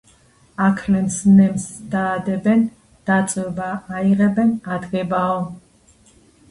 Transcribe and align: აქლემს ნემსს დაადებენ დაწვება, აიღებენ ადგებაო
აქლემს 0.67 1.17
ნემსს 1.33 1.67
დაადებენ 1.91 2.65
დაწვება, 3.11 3.69
აიღებენ 4.01 4.59
ადგებაო 4.79 5.39